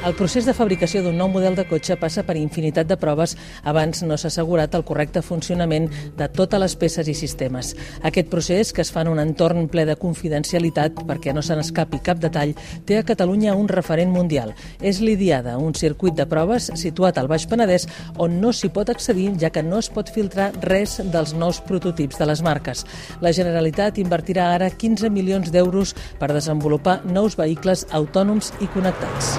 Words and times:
El 0.00 0.14
procés 0.16 0.46
de 0.48 0.54
fabricació 0.56 1.02
d'un 1.04 1.18
nou 1.20 1.28
model 1.28 1.52
de 1.58 1.66
cotxe 1.68 1.92
passa 2.00 2.22
per 2.24 2.32
infinitat 2.40 2.88
de 2.88 2.96
proves 2.96 3.34
abans 3.68 4.00
no 4.08 4.16
s'ha 4.16 4.30
assegurat 4.30 4.72
el 4.78 4.84
correcte 4.88 5.20
funcionament 5.20 5.90
de 6.16 6.28
totes 6.32 6.62
les 6.62 6.74
peces 6.80 7.08
i 7.12 7.14
sistemes. 7.14 7.74
Aquest 8.08 8.30
procés, 8.32 8.70
que 8.72 8.80
es 8.80 8.90
fa 8.94 9.02
en 9.04 9.10
un 9.12 9.20
entorn 9.20 9.68
ple 9.68 9.84
de 9.84 9.98
confidencialitat 10.00 11.02
perquè 11.04 11.34
no 11.36 11.42
se 11.44 11.52
n'escapi 11.58 12.00
cap 12.06 12.22
detall, 12.22 12.54
té 12.88 12.96
a 12.96 13.04
Catalunya 13.04 13.52
un 13.58 13.68
referent 13.68 14.08
mundial. 14.14 14.54
És 14.80 15.02
l'Idiada, 15.04 15.58
un 15.60 15.76
circuit 15.76 16.16
de 16.16 16.24
proves 16.24 16.70
situat 16.80 17.20
al 17.20 17.28
Baix 17.28 17.44
Penedès 17.50 17.84
on 18.16 18.40
no 18.40 18.54
s'hi 18.56 18.72
pot 18.72 18.88
accedir 18.88 19.34
ja 19.36 19.52
que 19.52 19.62
no 19.62 19.82
es 19.84 19.92
pot 19.92 20.08
filtrar 20.08 20.48
res 20.64 20.96
dels 21.12 21.36
nous 21.36 21.60
prototips 21.68 22.16
de 22.16 22.30
les 22.30 22.40
marques. 22.40 22.86
La 23.20 23.34
Generalitat 23.36 24.00
invertirà 24.00 24.48
ara 24.54 24.72
15 24.72 25.12
milions 25.12 25.52
d'euros 25.52 25.92
per 26.16 26.32
desenvolupar 26.32 27.02
nous 27.04 27.36
vehicles 27.36 27.84
autònoms 27.92 28.54
i 28.64 28.72
connectats. 28.72 29.36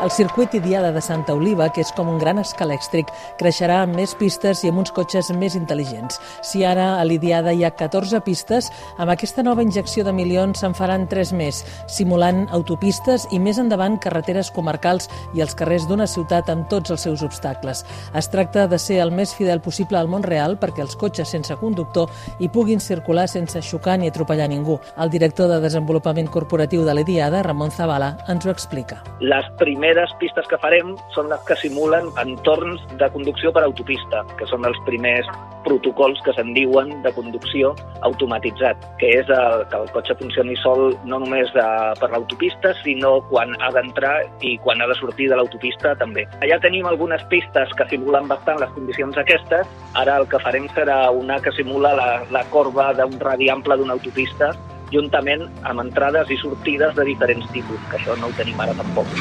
El 0.00 0.12
circuit 0.12 0.54
Idiada 0.54 0.92
de 0.92 1.00
Santa 1.02 1.34
Oliva, 1.34 1.66
que 1.74 1.80
és 1.82 1.88
com 1.90 2.06
un 2.06 2.20
gran 2.22 2.38
escalèxtric, 2.38 3.08
creixerà 3.40 3.80
amb 3.82 3.96
més 3.98 4.12
pistes 4.14 4.60
i 4.62 4.68
amb 4.70 4.78
uns 4.78 4.92
cotxes 4.94 5.32
més 5.34 5.56
intel·ligents. 5.58 6.20
Si 6.46 6.62
ara 6.62 7.00
a 7.00 7.02
l'Idiada 7.02 7.50
hi 7.50 7.64
ha 7.66 7.72
14 7.74 8.20
pistes, 8.22 8.68
amb 8.96 9.10
aquesta 9.10 9.42
nova 9.42 9.64
injecció 9.66 10.04
de 10.06 10.12
milions 10.14 10.62
se'n 10.62 10.76
faran 10.78 11.08
3 11.10 11.32
més, 11.34 11.64
simulant 11.90 12.44
autopistes 12.54 13.24
i 13.34 13.40
més 13.42 13.58
endavant 13.58 13.96
carreteres 13.98 14.52
comarcals 14.54 15.10
i 15.34 15.42
els 15.42 15.56
carrers 15.58 15.88
d'una 15.90 16.06
ciutat 16.06 16.46
amb 16.54 16.70
tots 16.70 16.94
els 16.94 17.02
seus 17.08 17.26
obstacles. 17.26 17.82
Es 18.14 18.30
tracta 18.30 18.68
de 18.70 18.78
ser 18.78 19.00
el 19.02 19.10
més 19.10 19.34
fidel 19.34 19.58
possible 19.58 19.98
al 19.98 20.06
món 20.06 20.22
real 20.22 20.54
perquè 20.62 20.86
els 20.86 20.94
cotxes 20.94 21.34
sense 21.34 21.58
conductor 21.58 22.06
hi 22.38 22.52
puguin 22.54 22.78
circular 22.78 23.26
sense 23.26 23.64
xocar 23.66 23.98
ni 23.98 24.14
atropellar 24.14 24.46
ningú. 24.54 24.78
El 24.94 25.10
director 25.10 25.50
de 25.50 25.58
Desenvolupament 25.66 26.30
Corporatiu 26.30 26.86
de 26.86 26.94
l'Idiada, 26.94 27.42
Ramon 27.42 27.74
Zavala, 27.74 28.14
ens 28.30 28.46
ho 28.46 28.54
explica. 28.54 29.02
Les 29.18 29.50
primeres 29.58 29.87
primeres 29.88 30.12
pistes 30.20 30.44
que 30.50 30.58
farem 30.60 30.90
són 31.14 31.30
les 31.32 31.40
que 31.48 31.56
simulen 31.56 32.10
entorns 32.20 32.82
de 33.00 33.06
conducció 33.14 33.48
per 33.56 33.62
autopista, 33.64 34.20
que 34.36 34.44
són 34.50 34.66
els 34.68 34.76
primers 34.84 35.24
protocols 35.64 36.20
que 36.26 36.34
se'n 36.36 36.50
diuen 36.52 36.90
de 37.06 37.12
conducció 37.16 37.70
automatitzat, 38.04 38.84
que 39.00 39.14
és 39.22 39.32
el, 39.32 39.64
que 39.72 39.80
el 39.80 39.88
cotxe 39.94 40.18
funcioni 40.20 40.58
sol 40.60 40.92
no 41.08 41.22
només 41.24 41.48
de, 41.56 41.64
per 42.02 42.10
l'autopista, 42.12 42.74
sinó 42.82 43.14
quan 43.30 43.56
ha 43.64 43.72
d'entrar 43.72 44.12
i 44.44 44.58
quan 44.60 44.84
ha 44.84 44.90
de 44.92 44.98
sortir 45.00 45.30
de 45.32 45.40
l'autopista 45.40 45.94
també. 45.96 46.26
Allà 46.44 46.60
tenim 46.60 46.84
algunes 46.84 47.24
pistes 47.32 47.72
que 47.80 47.88
simulen 47.88 48.28
bastant 48.28 48.60
les 48.60 48.72
condicions 48.76 49.16
aquestes. 49.16 49.72
Ara 49.96 50.20
el 50.20 50.28
que 50.28 50.42
farem 50.44 50.68
serà 50.76 51.06
una 51.16 51.40
que 51.40 51.54
simula 51.56 51.94
la, 51.96 52.10
la 52.28 52.44
corba 52.52 52.90
d'un 52.98 53.16
radi 53.24 53.48
ample 53.48 53.80
d'una 53.80 53.96
autopista 53.96 54.52
juntament 54.92 55.48
amb 55.68 55.80
entrades 55.80 56.28
i 56.32 56.36
sortides 56.44 56.92
de 56.96 57.08
diferents 57.08 57.48
tipus, 57.56 57.80
que 57.88 58.00
això 58.00 58.20
no 58.20 58.28
ho 58.28 58.36
tenim 58.36 58.60
ara 58.60 58.76
tampoc 58.76 59.16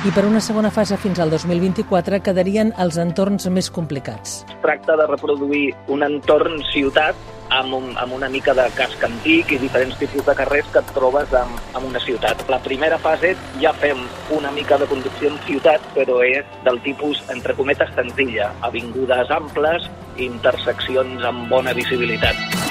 i 0.00 0.10
per 0.16 0.22
una 0.24 0.40
segona 0.40 0.70
fase 0.72 0.96
fins 0.96 1.18
al 1.20 1.28
2024 1.28 2.22
quedarien 2.24 2.70
els 2.80 2.96
entorns 3.02 3.44
més 3.52 3.68
complicats. 3.68 4.38
Es 4.48 4.62
tracta 4.62 4.96
de 4.96 5.04
reproduir 5.10 5.74
un 5.92 6.06
entorn 6.06 6.56
ciutat 6.70 7.18
amb, 7.52 7.74
un, 7.76 7.90
amb 8.00 8.16
una 8.16 8.30
mica 8.32 8.54
de 8.56 8.64
casc 8.78 9.04
antic 9.04 9.52
i 9.52 9.60
diferents 9.60 9.98
tipus 10.00 10.24
de 10.24 10.36
carrers 10.38 10.72
que 10.72 10.80
et 10.80 10.94
trobes 10.96 11.36
en, 11.36 11.52
en 11.76 11.90
una 11.90 12.00
ciutat. 12.00 12.46
La 12.48 12.62
primera 12.64 12.96
fase 13.02 13.34
ja 13.60 13.74
fem 13.82 14.00
una 14.32 14.54
mica 14.56 14.80
de 14.80 14.88
conducció 14.88 15.34
en 15.34 15.38
ciutat, 15.44 15.84
però 15.92 16.22
és 16.24 16.48
del 16.64 16.80
tipus, 16.86 17.20
entre 17.28 17.58
cometes, 17.58 17.92
senzilla. 17.98 18.54
Avingudes 18.72 19.36
amples, 19.36 19.90
interseccions 20.16 21.28
amb 21.28 21.50
bona 21.52 21.76
visibilitat. 21.76 22.69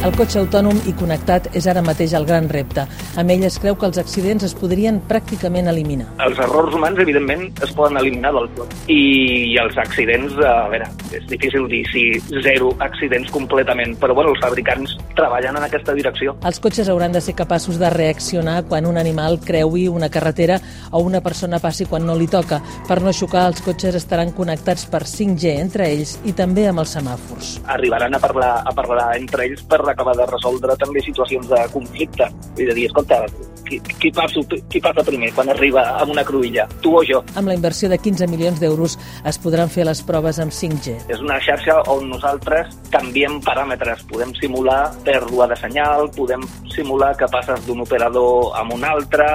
El 0.00 0.14
cotxe 0.16 0.38
autònom 0.40 0.78
i 0.88 0.94
connectat 0.96 1.50
és 1.58 1.66
ara 1.68 1.82
mateix 1.84 2.14
el 2.16 2.24
gran 2.24 2.46
repte. 2.48 2.86
Amb 3.20 3.32
ell 3.34 3.42
es 3.44 3.58
creu 3.60 3.74
que 3.76 3.84
els 3.84 3.98
accidents 4.00 4.46
es 4.46 4.54
podrien 4.56 4.96
pràcticament 5.10 5.66
eliminar. 5.68 6.06
Els 6.24 6.38
errors 6.40 6.72
humans, 6.72 7.02
evidentment, 7.04 7.42
es 7.60 7.74
poden 7.76 7.98
eliminar 8.00 8.30
del 8.32 8.48
tot. 8.56 8.72
I 8.88 9.58
els 9.60 9.76
accidents, 9.76 10.38
a 10.40 10.70
veure, 10.72 10.88
és 11.12 11.26
difícil 11.28 11.66
dir 11.68 11.82
si 11.92 12.04
zero 12.46 12.70
accidents 12.80 13.28
completament, 13.34 13.92
però 14.00 14.16
bueno, 14.16 14.32
els 14.32 14.40
fabricants 14.40 14.94
treballen 15.18 15.58
en 15.60 15.66
aquesta 15.66 15.92
direcció. 15.92 16.32
Els 16.48 16.62
cotxes 16.64 16.88
hauran 16.88 17.12
de 17.12 17.20
ser 17.20 17.36
capaços 17.36 17.76
de 17.76 17.92
reaccionar 17.92 18.62
quan 18.72 18.88
un 18.88 18.96
animal 18.96 19.36
creui 19.44 19.84
una 19.92 20.08
carretera 20.08 20.56
o 20.96 21.04
una 21.04 21.20
persona 21.20 21.60
passi 21.60 21.84
quan 21.84 22.08
no 22.08 22.16
li 22.16 22.30
toca. 22.30 22.62
Per 22.88 23.02
no 23.04 23.12
xocar, 23.12 23.44
els 23.52 23.60
cotxes 23.60 24.00
estaran 24.00 24.32
connectats 24.32 24.88
per 24.88 25.04
5G 25.04 25.54
entre 25.60 25.90
ells 25.92 26.16
i 26.24 26.32
també 26.32 26.70
amb 26.72 26.80
els 26.86 26.96
semàfors. 26.96 27.58
Arribaran 27.76 28.16
a 28.16 28.24
parlar, 28.24 28.52
a 28.64 28.72
parlar 28.72 29.10
entre 29.20 29.44
ells 29.44 29.60
per 29.68 29.82
acabar 29.92 30.16
de 30.18 30.26
resoldre 30.30 30.76
també 30.80 31.02
situacions 31.04 31.48
de 31.50 31.60
conflicte. 31.72 32.28
I 32.58 32.68
de 32.68 32.74
dir, 32.76 32.86
escolta, 32.90 33.22
qui, 33.68 33.78
qui, 34.00 34.10
passa, 34.10 34.42
qui 34.70 34.82
passa 34.82 35.04
primer 35.06 35.30
quan 35.36 35.50
arriba 35.52 35.84
amb 36.00 36.14
una 36.14 36.24
cruïlla, 36.26 36.66
tu 36.82 36.96
o 36.98 37.04
jo? 37.06 37.22
Amb 37.38 37.50
la 37.50 37.56
inversió 37.58 37.90
de 37.92 37.98
15 37.98 38.28
milions 38.32 38.60
d'euros 38.62 38.96
es 39.26 39.40
podran 39.42 39.70
fer 39.72 39.86
les 39.88 40.02
proves 40.06 40.40
amb 40.42 40.54
5G. 40.54 40.96
És 41.12 41.22
una 41.22 41.38
xarxa 41.44 41.80
on 41.92 42.08
nosaltres 42.10 42.74
canviem 42.94 43.38
paràmetres. 43.46 44.02
Podem 44.10 44.34
simular 44.40 44.82
pèrdua 45.06 45.48
de 45.50 45.58
senyal, 45.60 46.10
podem 46.16 46.44
simular 46.74 47.14
que 47.18 47.30
passes 47.30 47.62
d'un 47.66 47.84
operador 47.86 48.52
a 48.58 48.66
un 48.74 48.84
altre, 48.84 49.28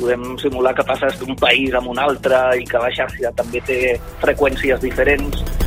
podem 0.00 0.36
simular 0.40 0.74
que 0.74 0.84
passes 0.86 1.18
d'un 1.20 1.36
país 1.36 1.74
a 1.74 1.80
un 1.80 1.98
altre 1.98 2.40
i 2.60 2.68
que 2.68 2.80
la 2.80 2.92
xarxa 2.94 3.32
també 3.36 3.62
té 3.66 3.80
freqüències 4.22 4.80
diferents. 4.84 5.59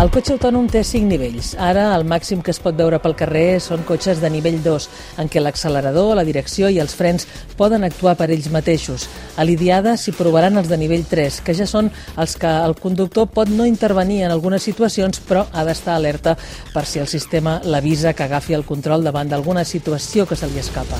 El 0.00 0.08
cotxe 0.10 0.32
autònom 0.34 0.64
té 0.72 0.80
5 0.82 1.06
nivells. 1.06 1.52
Ara 1.60 1.84
el 1.94 2.02
màxim 2.08 2.40
que 2.42 2.50
es 2.50 2.58
pot 2.62 2.74
veure 2.74 2.98
pel 3.04 3.14
carrer 3.14 3.60
són 3.62 3.84
cotxes 3.86 4.22
de 4.22 4.30
nivell 4.32 4.56
2, 4.64 4.88
en 5.22 5.28
què 5.30 5.42
l'accelerador, 5.42 6.14
la 6.16 6.24
direcció 6.26 6.70
i 6.72 6.80
els 6.82 6.96
frens 6.96 7.28
poden 7.60 7.84
actuar 7.84 8.16
per 8.18 8.30
ells 8.32 8.48
mateixos. 8.50 9.06
A 9.36 9.44
l'Idiada 9.46 9.94
s'hi 10.00 10.16
provaran 10.16 10.58
els 10.58 10.72
de 10.72 10.80
nivell 10.80 11.04
3, 11.10 11.42
que 11.44 11.54
ja 11.54 11.68
són 11.68 11.92
els 12.16 12.34
que 12.40 12.50
el 12.50 12.74
conductor 12.80 13.28
pot 13.30 13.52
no 13.52 13.68
intervenir 13.68 14.22
en 14.24 14.34
algunes 14.34 14.64
situacions, 14.64 15.20
però 15.28 15.44
ha 15.52 15.68
d'estar 15.68 15.94
alerta 16.00 16.34
per 16.72 16.86
si 16.88 16.98
el 16.98 17.06
sistema 17.06 17.60
l'avisa 17.62 18.16
que 18.16 18.26
agafi 18.26 18.58
el 18.58 18.66
control 18.66 19.04
davant 19.04 19.30
d'alguna 19.30 19.64
situació 19.68 20.26
que 20.26 20.40
se 20.40 20.48
li 20.48 20.58
escapa. 20.64 20.98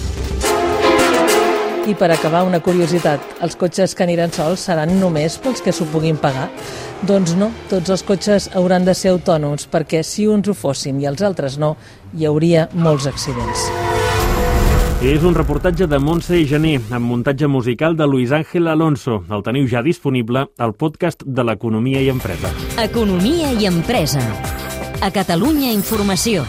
I 1.93 1.95
per 1.95 2.09
acabar, 2.09 2.41
una 2.49 2.63
curiositat. 2.65 3.21
Els 3.45 3.57
cotxes 3.61 3.93
que 3.93 4.05
aniran 4.07 4.31
sols 4.33 4.63
seran 4.65 4.95
només 4.97 5.35
pels 5.43 5.61
que 5.61 5.75
s'ho 5.77 5.85
puguin 5.93 6.17
pagar? 6.17 6.47
Doncs 7.05 7.35
no, 7.37 7.51
tots 7.69 7.93
els 7.93 8.05
cotxes 8.09 8.49
hauran 8.57 8.87
de 8.87 8.95
ser 8.97 9.13
autònoms, 9.13 9.67
perquè 9.69 10.01
si 10.07 10.25
uns 10.25 10.49
ho 10.49 10.55
fossin 10.57 11.03
i 11.03 11.09
els 11.11 11.21
altres 11.21 11.59
no, 11.61 11.75
hi 12.17 12.25
hauria 12.31 12.65
molts 12.73 13.11
accidents. 13.11 13.67
És 15.05 15.27
un 15.27 15.37
reportatge 15.37 15.91
de 15.91 15.99
Montse 16.01 16.39
i 16.39 16.49
Gené, 16.49 16.79
amb 16.89 17.11
muntatge 17.11 17.51
musical 17.51 17.99
de 17.99 18.09
Luis 18.09 18.33
Ángel 18.33 18.73
Alonso. 18.73 19.21
El 19.29 19.45
teniu 19.45 19.69
ja 19.69 19.85
disponible 19.85 20.47
al 20.57 20.73
podcast 20.79 21.27
de 21.27 21.45
l'Economia 21.45 22.01
i 22.01 22.09
Empresa. 22.15 22.55
Economia 22.81 23.53
i 23.53 23.69
Empresa. 23.69 24.25
A 25.03 25.11
Catalunya 25.13 25.75
Informació. 25.75 26.47